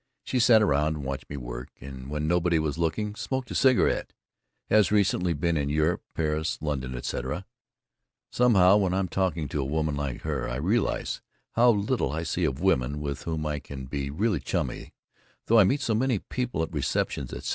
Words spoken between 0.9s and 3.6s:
and watched me work, and when nobody was looking smoked a